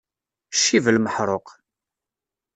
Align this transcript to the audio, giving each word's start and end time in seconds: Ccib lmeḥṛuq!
Ccib 0.55 0.85
lmeḥṛuq! 0.95 1.47